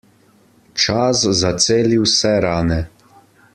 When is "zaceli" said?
1.43-2.01